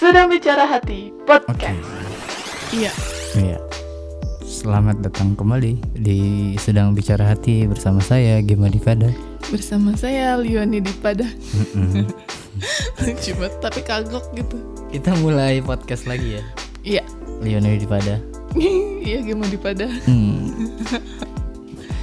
Sedang 0.00 0.32
Bicara 0.32 0.64
Hati 0.64 1.12
Oke. 1.12 1.28
Podcast. 1.28 1.84
Iya. 2.72 2.88
Iya. 3.36 3.60
Selamat 4.40 5.04
datang 5.04 5.36
kembali 5.36 5.76
di 5.92 6.20
Sedang 6.56 6.96
Bicara 6.96 7.20
Hati 7.28 7.68
bersama 7.68 8.00
saya 8.00 8.40
Gema 8.40 8.72
Divada. 8.72 9.12
Bersama 9.52 9.92
saya 10.00 10.40
Lioni 10.40 10.80
Dipada. 10.80 11.28
Cuma 13.28 13.52
tapi 13.60 13.84
kagok 13.84 14.24
gitu. 14.40 14.56
Kita 14.88 15.12
mulai 15.20 15.60
podcast 15.60 16.08
lagi 16.08 16.40
ya. 16.40 16.42
Iya. 16.80 17.04
Leonardo 17.44 17.84
Dipada. 17.84 18.16
iya 19.04 19.20
Gema 19.20 19.52
Dipada. 19.52 19.84
Hmm. 20.08 20.48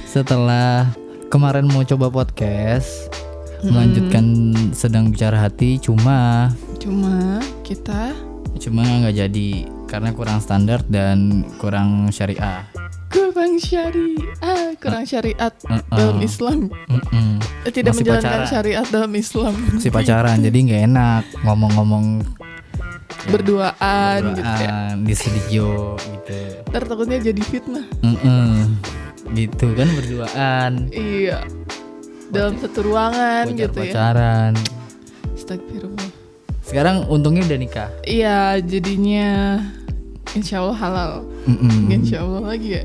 Setelah 0.06 0.86
kemarin 1.34 1.66
mau 1.66 1.82
coba 1.82 2.14
podcast, 2.14 3.10
melanjutkan 3.66 4.54
Sedang 4.70 5.10
Bicara 5.10 5.50
Hati, 5.50 5.82
cuma 5.82 6.46
Cuma 6.88 7.36
kita 7.60 8.16
cuma 8.58 8.80
nggak 8.82 9.14
jadi 9.14 9.48
karena 9.84 10.10
kurang 10.10 10.40
standar 10.40 10.80
dan 10.82 11.44
kurang 11.54 12.08
syariah. 12.08 12.64
kurang 13.08 13.54
syariat, 13.56 14.72
kurang 14.76 15.04
syariat 15.04 15.52
Uh-uh. 15.62 15.84
dalam 15.90 16.18
Islam. 16.18 16.58
Mm-mm. 16.88 17.38
Eh, 17.62 17.70
Tidak 17.70 17.92
Masih 17.92 18.02
menjalankan 18.02 18.24
pacaran. 18.34 18.48
syariat 18.48 18.86
dalam 18.88 19.12
Islam. 19.14 19.52
Si 19.76 19.88
pacaran 19.88 20.40
jadi 20.40 20.58
nggak 20.58 20.82
enak 20.86 21.22
ngomong-ngomong 21.42 22.06
Berduaan 23.28 24.32
gitu 24.32 24.40
ya. 24.40 24.48
berduaan 24.48 24.94
di 25.04 25.14
studio 25.14 25.68
gitu. 25.94 26.38
Ntar 26.66 26.82
takutnya 26.84 27.18
jadi 27.22 27.42
fitnah. 27.42 27.84
Mm-mm. 28.00 28.80
Gitu 29.30 29.66
kan 29.70 29.88
berduaan. 29.92 30.72
Iya. 30.88 31.44
Dalam 32.28 32.56
satu 32.56 32.80
ruangan 32.82 33.44
gitu 33.50 33.76
ya. 33.78 33.92
Pacaran. 33.92 34.52
Astagfirullah. 35.32 36.07
Sekarang 36.68 37.08
untungnya 37.08 37.48
udah 37.48 37.58
nikah. 37.58 37.88
Iya, 38.04 38.60
jadinya 38.60 39.56
insya 40.36 40.60
Allah 40.60 40.76
halal. 40.76 41.12
Mm-mm. 41.48 41.88
Insya 41.88 42.20
Allah 42.20 42.44
lagi 42.44 42.68
ya. 42.76 42.84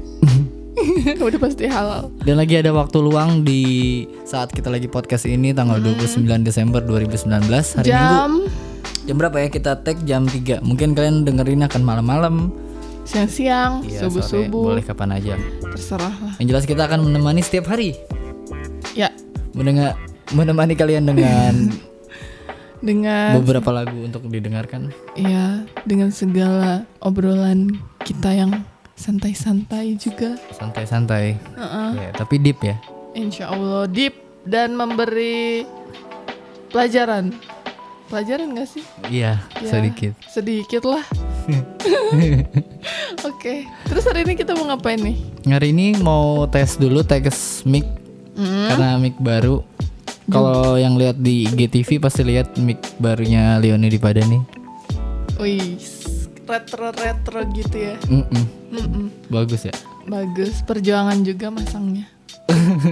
Udah 1.20 1.38
pasti 1.38 1.67
halal. 1.67 2.09
Dan 2.23 2.40
lagi 2.40 2.58
ada 2.58 2.72
waktu 2.72 2.98
luang 2.98 3.44
di 3.44 3.62
saat 4.23 4.50
kita 4.50 4.72
lagi 4.72 4.88
podcast 4.88 5.28
ini 5.28 5.52
tanggal 5.52 5.78
29 5.78 6.17
Desember 6.42 6.80
2019 6.80 7.28
hari 7.78 7.88
Minggu. 7.88 7.94
Jam 7.94 8.31
Jam 9.03 9.16
berapa 9.20 9.38
ya 9.38 9.52
kita 9.52 9.84
tag 9.84 10.00
jam 10.02 10.25
3. 10.25 10.64
Mungkin 10.64 10.95
kalian 10.95 11.28
dengerin 11.28 11.62
akan 11.64 11.81
malam-malam. 11.84 12.36
siang-siang, 13.03 13.84
Iya, 13.84 14.08
sore, 14.08 14.23
subuh-subuh, 14.23 14.64
boleh 14.72 14.80
kapan 14.80 15.12
aja. 15.14 15.36
terserah 15.68 16.16
lah. 16.23 16.34
Yang 16.40 16.47
jelas 16.50 16.64
kita 16.64 16.81
akan 16.88 17.03
menemani 17.03 17.44
setiap 17.44 17.68
hari. 17.68 18.00
Ya, 18.95 19.12
Mendengar 19.52 20.00
menemani 20.31 20.72
kalian 20.72 21.03
dengan 21.06 21.68
dengan 22.84 23.39
beberapa 23.39 23.72
lagu 23.72 23.95
untuk 23.98 24.28
didengarkan. 24.28 24.92
ya 25.16 25.64
dengan 25.88 26.12
segala 26.12 26.84
obrolan 27.00 27.80
kita 28.03 28.36
yang 28.36 28.52
santai-santai 28.94 29.95
juga. 29.95 30.36
Santai-santai. 30.52 31.40
Heeh. 31.40 31.90
Ya, 31.95 32.09
tapi 32.12 32.38
deep 32.38 32.59
ya. 32.59 32.75
Insya 33.16 33.50
Allah 33.50 33.88
deep 33.88 34.14
dan 34.44 34.75
memberi 34.75 35.64
pelajaran. 36.70 37.31
Pelajaran 38.03 38.53
gak 38.53 38.70
sih? 38.70 38.84
Iya, 39.08 39.42
Ya, 39.58 39.66
sedikit. 39.66 40.14
Sedikit 40.28 40.84
lah. 40.86 41.02
Oke, 43.23 43.64
terus 43.86 44.03
hari 44.06 44.22
ini 44.22 44.34
kita 44.34 44.53
mau 44.53 44.68
ngapain 44.68 45.00
nih? 45.00 45.18
Hari 45.45 45.72
ini 45.72 45.97
mau 45.97 46.45
tes 46.45 46.75
dulu 46.75 47.02
tes 47.02 47.64
mic 47.64 47.88
Hmm? 48.34 48.66
karena 48.66 48.97
mic 48.97 49.14
baru. 49.22 49.62
Kalau 50.32 50.80
yang 50.80 50.96
lihat 50.96 51.20
di 51.20 51.44
IGTV 51.52 52.00
pasti 52.00 52.24
lihat 52.24 52.56
mic 52.56 52.80
barunya 52.96 53.60
Leoni 53.60 53.92
di 53.92 54.00
pada 54.00 54.24
nih. 54.24 54.40
Wih, 55.36 55.76
retro-retro 56.48 57.44
gitu 57.52 57.76
ya. 57.76 57.96
Mm-mm. 58.08 58.44
Mm-mm. 58.72 59.06
Bagus 59.28 59.68
ya. 59.68 59.76
Bagus, 60.08 60.64
perjuangan 60.64 61.20
juga 61.28 61.52
masangnya. 61.52 62.08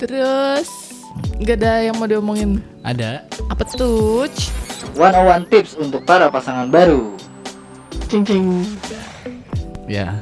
Terus 0.00 0.68
nggak 1.38 1.56
ada 1.62 1.86
yang 1.86 1.94
mau 2.02 2.10
diomongin. 2.10 2.58
Ada 2.82 3.22
Apa 3.46 3.62
tuh? 3.62 4.26
101 4.94 5.50
tips 5.50 5.78
untuk 5.78 6.02
para 6.02 6.30
pasangan 6.30 6.70
baru. 6.70 7.14
Cincin. 8.10 8.66
Ya. 9.86 10.18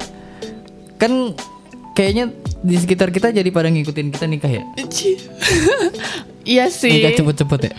Kan 1.01 1.33
kayaknya 1.97 2.29
di 2.63 2.75
sekitar 2.79 3.11
kita 3.11 3.29
jadi 3.29 3.49
pada 3.51 3.67
ngikutin 3.67 4.07
kita 4.09 4.25
nikah 4.25 4.51
ya. 4.51 4.63
Iya 6.43 6.67
sih. 6.67 6.91
Nikah 6.91 7.15
cepet-cepet 7.15 7.59
ya. 7.71 7.73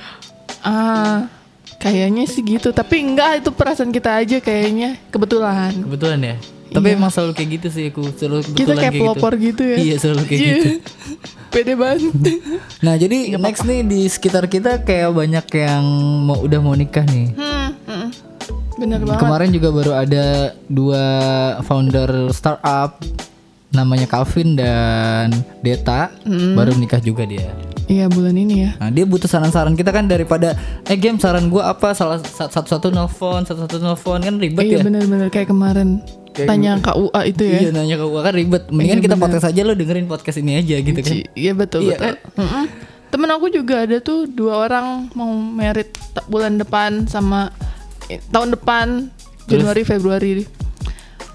Ah, 0.65 1.29
kayaknya 1.77 2.25
sih 2.25 2.41
gitu. 2.41 2.73
Tapi 2.73 2.97
enggak 3.05 3.45
itu 3.45 3.53
perasaan 3.53 3.93
kita 3.93 4.17
aja 4.17 4.41
kayaknya 4.41 4.97
kebetulan. 5.13 5.69
Kebetulan 5.85 6.21
ya. 6.25 6.37
Tapi 6.73 6.97
emang 6.97 7.13
selalu 7.13 7.37
kayak 7.37 7.51
gitu 7.61 7.69
sih 7.69 7.85
aku. 7.93 8.09
Selalu 8.17 8.41
Kita 8.41 8.73
kebetulan 8.73 8.81
kayak 8.81 8.95
pelopor 8.97 9.33
gitu 9.37 9.63
ya. 9.63 9.77
Iya, 9.77 9.95
selalu 10.01 10.23
kayak 10.25 10.41
Iya. 10.41 10.55
gitu. 10.57 10.69
Pede 11.53 11.75
banget. 11.77 12.13
Nah 12.85 12.95
jadi 12.97 13.19
next 13.37 13.65
nih 13.65 13.81
di 13.85 14.01
sekitar 14.09 14.49
kita 14.49 14.81
kayak 14.81 15.13
banyak 15.13 15.47
yang 15.55 15.85
mau 16.25 16.41
udah 16.41 16.61
mau 16.65 16.73
nikah 16.73 17.05
nih. 17.05 17.37
hmm, 17.37 17.69
hmm. 17.85 18.09
Bener 18.75 19.01
banget. 19.05 19.21
Kemarin 19.21 19.51
juga 19.53 19.69
baru 19.71 19.93
ada 19.95 20.25
dua 20.67 21.05
founder 21.63 22.33
startup 22.33 22.97
namanya 23.75 24.07
Calvin 24.07 24.55
dan 24.55 25.29
Deta 25.61 26.09
Hmm. 26.23 26.55
baru 26.55 26.73
menikah 26.73 26.99
juga 26.99 27.27
dia. 27.27 27.51
Iya 27.85 28.09
bulan 28.09 28.33
ini 28.33 28.65
ya. 28.65 28.71
Nah 28.79 28.89
dia 28.89 29.05
butuh 29.05 29.27
saran-saran 29.27 29.75
kita 29.75 29.91
kan 29.91 30.07
daripada 30.07 30.57
eh 30.85 30.97
game 30.97 31.19
saran 31.19 31.47
gua 31.47 31.69
apa 31.69 31.93
salah 31.93 32.17
satu-satu 32.17 32.89
nelfon 32.89 33.45
satu-satu 33.45 33.77
nelfon 33.79 34.19
kan 34.19 34.35
ribet 34.35 34.65
Iya 34.65 34.81
ya. 34.81 34.83
bener-bener 34.83 35.29
kayak 35.29 35.53
kemarin 35.53 36.01
Kayak 36.33 36.49
tanya 36.49 36.71
KUA 36.81 37.21
itu 37.29 37.43
ya. 37.45 37.59
Iya 37.61 37.71
nanya 37.71 37.95
ke 37.95 38.07
gua 38.09 38.21
kan 38.23 38.33
ribet. 38.33 38.63
Mendingan 38.67 38.99
Iya, 38.99 39.05
kita 39.05 39.15
bener. 39.15 39.25
podcast 39.29 39.47
aja 39.47 39.61
lo 39.61 39.73
dengerin 39.73 40.07
podcast 40.07 40.39
ini 40.39 40.53
aja 40.57 40.77
gitu 40.81 40.99
kan. 40.99 41.15
Iya 41.31 41.53
betul 41.53 41.81
Iya, 41.85 41.95
betul. 41.95 42.15
Mm-mm. 42.35 42.65
Temen 43.07 43.31
aku 43.31 43.47
juga 43.49 43.75
ada 43.81 43.97
tuh 44.01 44.27
dua 44.27 44.65
orang 44.65 45.13
mau 45.13 45.31
merit 45.31 45.93
bulan 46.27 46.57
depan 46.57 47.05
sama 47.05 47.53
eh, 48.09 48.19
tahun 48.27 48.51
depan 48.51 49.13
Januari 49.45 49.85
Februari. 49.85 50.64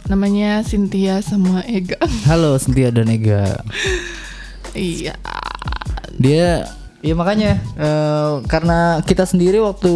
Namanya 0.09 0.65
Cynthia 0.65 1.21
sama 1.21 1.61
Ega. 1.63 2.01
Halo 2.25 2.57
Cynthia 2.57 2.89
dan 2.89 3.07
Ega. 3.07 3.61
iya. 4.73 5.13
Dia 6.17 6.65
ya 6.99 7.13
makanya 7.13 7.61
eh, 7.77 8.31
karena 8.45 8.99
kita 9.01 9.23
sendiri 9.23 9.61
waktu 9.61 9.93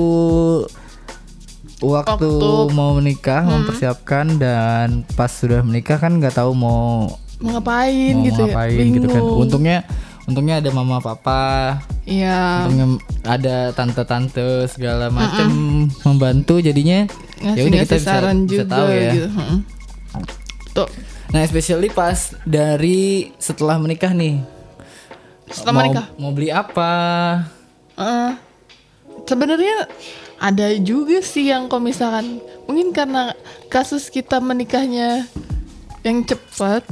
waktu, 1.82 2.30
Waktu- 2.30 2.64
Hmm. 2.64 2.72
mau 2.72 2.96
menikah 2.96 3.44
mempersiapkan 3.44 4.38
dan 4.38 4.88
pas 5.12 5.28
sudah 5.28 5.60
menikah 5.60 5.98
kan 5.98 6.16
nggak 6.16 6.32
tahu 6.34 6.54
mau 6.54 7.12
Mau 7.42 7.60
ngapain 7.60 8.16
mau 8.16 8.24
gitu 8.24 8.42
ngapain 8.46 8.78
ya? 8.80 8.94
gitu 8.94 9.08
kan. 9.10 9.20
Bingung. 9.20 9.42
Untungnya 9.42 9.78
untungnya 10.24 10.56
ada 10.58 10.70
mama 10.72 11.04
papa, 11.04 11.84
Iya. 12.08 12.64
untungnya 12.64 12.88
ada 13.28 13.56
tante-tante 13.74 14.70
segala 14.70 15.12
macam 15.12 15.50
membantu 16.06 16.64
jadinya 16.64 17.04
ya 17.44 17.62
udah 17.62 17.84
kita 17.84 17.96
bisa, 18.00 18.08
saran 18.08 18.48
bisa 18.48 18.64
juga 18.64 18.64
tahu 18.72 18.88
ya. 18.88 19.12
gitu. 19.12 19.28
Tuh. 20.74 20.90
Nah, 21.30 21.42
especially 21.46 21.90
pas 21.94 22.34
dari 22.46 23.34
setelah 23.38 23.78
menikah 23.78 24.10
nih. 24.14 24.42
Setelah 25.50 25.74
mau, 25.74 25.82
menikah. 25.86 26.06
Mau 26.18 26.32
beli 26.34 26.50
apa? 26.50 26.94
Eh, 27.94 28.32
sebenarnya 29.30 29.86
ada 30.42 30.68
juga 30.82 31.22
sih 31.22 31.54
yang 31.54 31.70
kalau 31.70 31.86
misalkan 31.88 32.42
mungkin 32.68 32.92
karena 32.92 33.32
kasus 33.70 34.10
kita 34.10 34.42
menikahnya 34.44 35.30
yang 36.04 36.26
cepat 36.26 36.84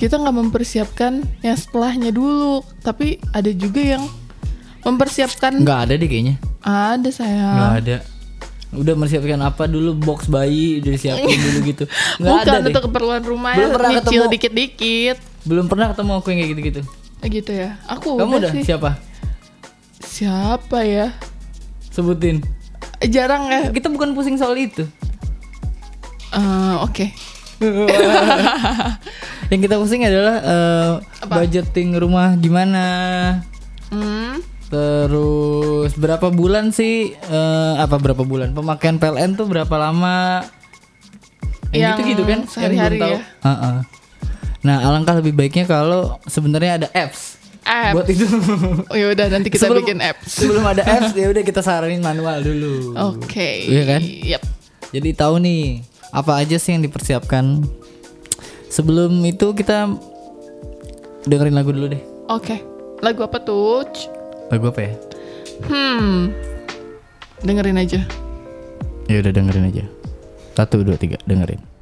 kita 0.00 0.16
nggak 0.16 0.36
mempersiapkan 0.36 1.24
yang 1.44 1.56
setelahnya 1.56 2.12
dulu 2.12 2.64
tapi 2.80 3.20
ada 3.32 3.48
juga 3.52 3.80
yang 3.96 4.04
mempersiapkan 4.84 5.60
Nggak 5.60 5.80
ada 5.88 5.92
deh 5.98 6.08
kayaknya. 6.08 6.36
ada 6.62 7.08
saya 7.10 7.44
Nggak 7.52 7.74
ada. 7.84 7.96
Udah 8.76 8.92
mempersiapkan 8.92 9.40
apa 9.40 9.64
dulu 9.64 9.96
box 9.96 10.28
bayi 10.28 10.78
udah 10.78 10.90
disiapin 10.92 11.32
dulu 11.34 11.58
gitu. 11.64 11.84
Nggak 12.20 12.30
bukan 12.30 12.44
ada 12.46 12.58
deh. 12.58 12.68
untuk 12.68 12.82
keperluan 12.86 13.22
rumah 13.22 13.52
Belum 13.54 13.70
pernah 13.72 13.90
nyicil 13.90 14.04
ketemu. 14.12 14.32
dikit-dikit 14.32 15.16
Belum 15.42 15.64
pernah 15.66 15.86
ketemu 15.90 16.10
aku 16.14 16.26
yang 16.28 16.38
kayak 16.38 16.50
gitu-gitu. 16.52 16.80
Eh, 17.16 17.28
gitu 17.32 17.50
ya 17.50 17.70
aku 17.84 18.08
Kamu 18.14 18.32
udah 18.36 18.50
sih 18.52 18.62
siapa? 18.62 18.90
siapa 19.98 20.78
ya 20.82 21.16
Sebutin. 21.88 22.44
Eh, 22.98 23.08
jarang 23.08 23.48
ya 23.48 23.68
Kita 23.68 23.88
bukan 23.88 24.12
pusing 24.12 24.36
soal 24.36 24.52
itu. 24.54 24.84
Eh, 26.30 26.74
oke 26.78 27.08
yang 29.48 29.60
kita 29.62 29.76
pusing 29.76 30.04
adalah 30.04 30.36
eh, 30.42 30.90
budgeting 31.24 31.96
rumah 31.96 32.36
gimana. 32.36 32.84
hmm. 33.88 34.55
Terus 34.66 35.94
berapa 35.94 36.26
bulan 36.34 36.74
sih 36.74 37.14
uh, 37.30 37.78
apa 37.78 38.02
berapa 38.02 38.26
bulan 38.26 38.50
pemakaian 38.50 38.98
PLN 38.98 39.38
tuh 39.38 39.46
berapa 39.46 39.74
lama? 39.78 40.42
Yang 41.70 41.92
itu 41.94 42.02
gitu 42.14 42.22
kan 42.26 42.40
sehari-hari 42.50 42.98
ya. 42.98 43.20
Uh 43.42 43.50
-uh. 43.50 43.76
Nah, 44.66 44.82
alangkah 44.82 45.14
lebih 45.14 45.30
baiknya 45.30 45.62
kalau 45.62 46.18
sebenarnya 46.26 46.82
ada 46.82 46.88
apps. 46.90 47.38
Apps. 47.62 47.94
Buat 47.94 48.06
itu. 48.10 48.26
Oh, 48.90 48.96
ya 48.98 49.14
udah 49.14 49.26
nanti 49.30 49.48
kita 49.50 49.70
sebelum, 49.70 49.86
bikin 49.86 49.98
apps. 50.02 50.42
Sebelum 50.42 50.64
ada 50.66 50.82
apps 50.98 51.14
ya 51.14 51.30
udah 51.30 51.42
kita 51.46 51.62
saranin 51.62 52.02
manual 52.02 52.42
dulu. 52.42 52.98
Oke. 53.14 53.30
Okay. 53.30 53.56
Iya 53.70 53.82
kan? 53.86 54.00
Yep. 54.02 54.42
Jadi 54.98 55.08
tahu 55.14 55.34
nih 55.38 55.62
apa 56.10 56.42
aja 56.42 56.58
sih 56.58 56.74
yang 56.74 56.82
dipersiapkan. 56.82 57.62
Sebelum 58.66 59.22
itu 59.22 59.54
kita 59.54 59.94
dengerin 61.30 61.54
lagu 61.54 61.70
dulu 61.70 61.86
deh. 61.94 62.02
Oke. 62.26 62.58
Okay. 62.58 62.58
Lagu 63.06 63.22
apa 63.22 63.38
tuh? 63.38 63.86
Lagu 64.50 64.70
apa 64.70 64.80
ya? 64.86 64.92
Hmm. 65.66 66.30
Dengerin 67.42 67.78
aja. 67.78 68.00
Ya 69.06 69.16
udah 69.22 69.32
dengerin 69.34 69.70
aja. 69.70 69.84
Satu 70.56 70.82
dua 70.82 70.96
tiga 70.98 71.18
dengerin. 71.26 71.75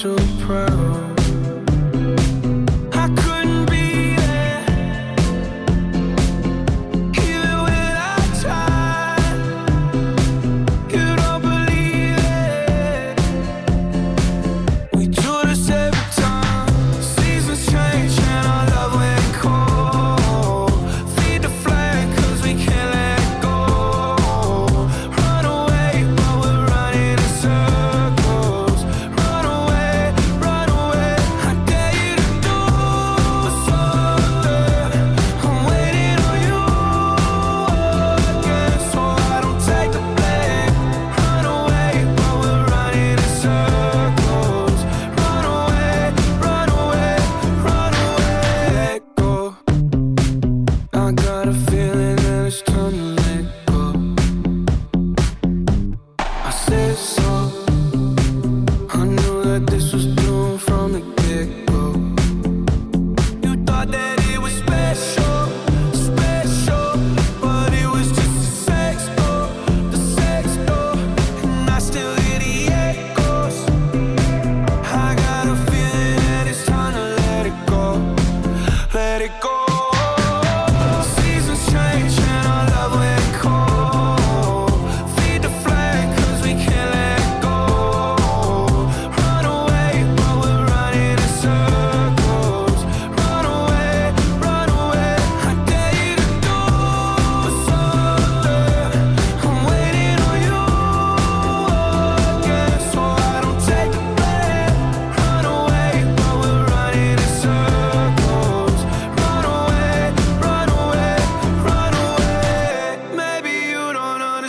so 0.00 0.16
proud. 0.38 1.09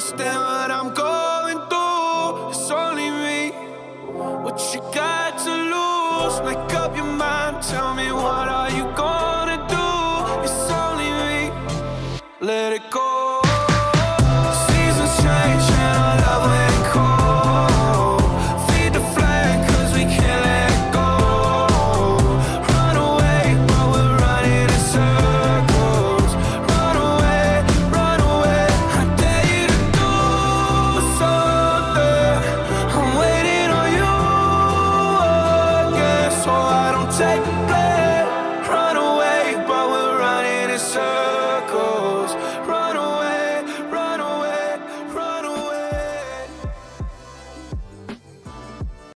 understand 0.02 0.61